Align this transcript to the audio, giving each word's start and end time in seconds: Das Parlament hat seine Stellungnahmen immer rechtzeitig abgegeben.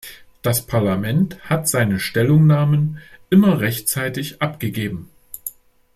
Das 0.41 0.65
Parlament 0.65 1.39
hat 1.47 1.67
seine 1.67 1.99
Stellungnahmen 1.99 2.97
immer 3.29 3.59
rechtzeitig 3.59 4.41
abgegeben. 4.41 5.11